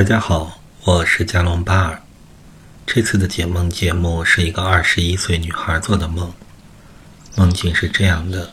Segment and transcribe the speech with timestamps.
[0.00, 2.00] 大家好，我是加隆巴尔。
[2.86, 6.32] 这次的解梦节目是一个二十一岁女孩做的梦，
[7.36, 8.50] 梦境是这样的：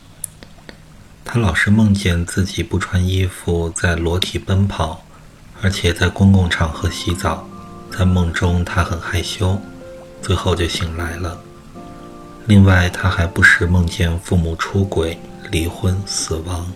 [1.24, 5.06] 她老是梦见自己不穿衣服在裸体奔跑，
[5.62, 7.48] 而且在公共场合洗澡。
[7.90, 9.58] 在梦中，她很害羞，
[10.22, 11.40] 最后就醒来了。
[12.46, 15.18] 另外，她还不时梦见父母出轨、
[15.50, 16.70] 离婚、死亡。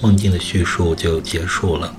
[0.00, 1.92] 梦境的叙述就结束了。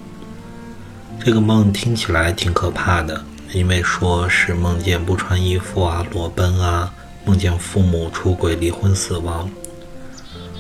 [1.22, 3.22] 这个梦听起来挺可怕的，
[3.52, 6.92] 因为说是梦见不穿衣服啊、裸奔啊，
[7.26, 9.50] 梦见父母出轨、离婚、死亡。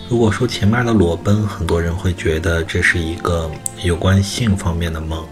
[0.09, 3.49] 如果说前面的裸奔，很多人会觉得这是一个
[3.83, 5.25] 有关性方面的梦，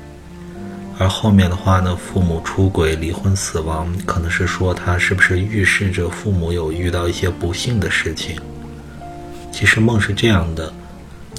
[0.97, 8.39] 而后面的话呢，父母出轨、离婚、死亡，可能是说他是不是预示着父母有遇到一些不幸的事情。
[9.51, 10.71] 其实梦是这样的。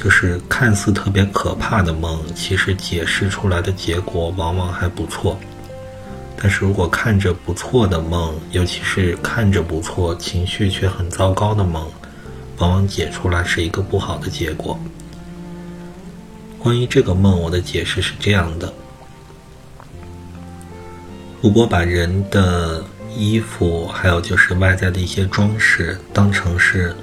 [0.01, 5.37] 就是看似特别可怕的梦，其实解释出来的结果往往还不错。
[6.41, 11.91] 但是如果看着不错的梦，尤其是看着不错、情绪却很糟糕的梦，
[12.58, 14.78] 往往解出来是一个不好的结果。
[16.61, 18.73] 关于这个梦，我的解释是这样的：
[21.42, 22.84] 如果把人的
[23.17, 26.95] 衣服，还有就是外在的一些装饰，当成是。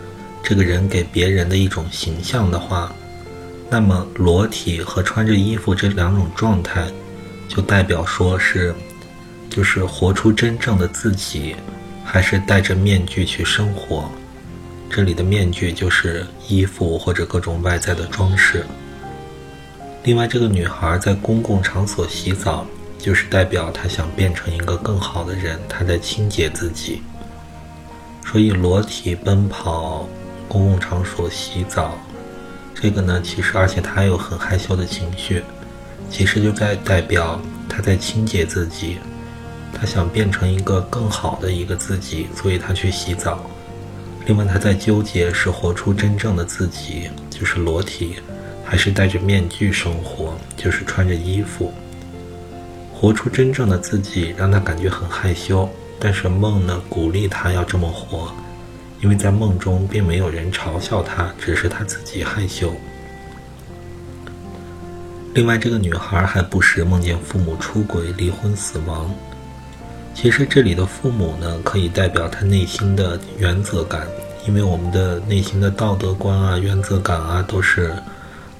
[0.48, 2.94] 这个人给别人的一种形象的话，
[3.68, 6.86] 那么裸体和穿着衣服这两种状态，
[7.50, 8.76] 就代表说是，
[9.50, 11.56] 就是活出真正的自己，
[12.04, 14.08] 还是戴着面具去生活。
[14.88, 18.64] 这里的面具就是衣服或者各种外在的装饰。
[20.04, 22.68] 另外，这个女孩在公共场所洗澡，
[23.00, 27.02] 就是代表她想变成一个更好的人，她在清洁自己。
[28.24, 30.08] 所以裸体奔跑。
[30.48, 31.98] 公共场所洗澡，
[32.74, 35.44] 这个呢，其实而且他有很害羞的情绪，
[36.10, 38.98] 其实就在代表他在清洁自己，
[39.74, 43.40] 他想变成一个更好的一个自己，所以他去洗澡。
[44.26, 48.16] 另外，他在纠结是活出真正的自己，就是裸体，
[48.64, 51.72] 还是戴着面具生活，就是穿着衣服。
[52.94, 55.70] 活出真正的自己让他感觉很害羞，
[56.00, 58.34] 但是梦呢，鼓励他要这么活。
[59.02, 62.74] 因为在梦中并没有人嘲笑他，只是他自己害羞。
[65.34, 69.14] 另外，这个女孩还不时梦见父母出轨、离婚、死亡。
[70.14, 74.08] 其实这里的父母呢，可以代表他内心的原则感，
[74.48, 77.94] 因为我们的内心的道德观啊、原则感啊，都是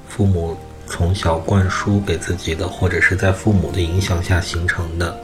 [0.06, 0.54] 父母
[0.86, 5.18] 从小灌输给自己的，或者是在父母的影响下形成的。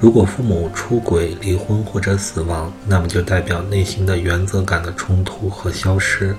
[0.00, 6.36] 如果父母出轨、离婚或者死亡，那么就代表内心的原则感的冲突和消失。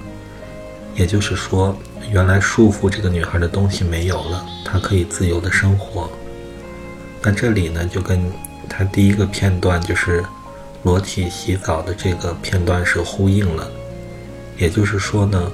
[0.94, 1.76] 也就是说，
[2.12, 6.10] 原来束缚这个女孩的东西没有了，她可以自由的生活。
[7.22, 8.32] 那这里呢，就跟
[8.70, 10.24] 她第一个片段就是
[10.84, 13.68] 裸体洗澡的这个片段是呼应了。
[14.58, 15.52] 也就是说呢，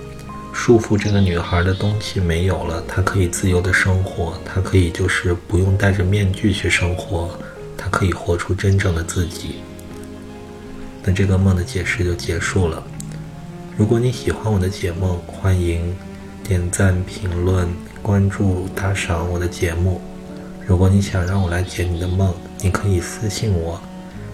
[0.52, 7.30] 束缚这个女孩的东西没有了，她可以自由的生活，她可以就是不用戴着面具去生活。
[7.84, 9.56] 他可以活出真正的自己。
[11.04, 12.84] 那这个梦的解释就结束了。
[13.76, 15.96] 如果你喜欢我的解梦，欢迎
[16.44, 17.68] 点赞、评论、
[18.04, 20.00] 关注、打赏我的节目。
[20.68, 22.32] 如果你想让我来解你的梦，
[22.62, 23.82] 你可以私信我，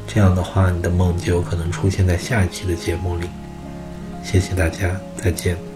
[0.05, 3.27] 这样的话，你的梦就有可能出现在下一期的节目里。
[4.23, 5.66] 谢谢大家，再见。